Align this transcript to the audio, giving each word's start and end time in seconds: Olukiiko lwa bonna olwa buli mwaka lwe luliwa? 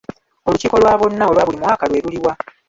Olukiiko 0.47 0.75
lwa 0.81 0.99
bonna 0.99 1.23
olwa 1.29 1.47
buli 1.47 1.57
mwaka 1.63 1.83
lwe 1.89 1.99
luliwa? 2.03 2.33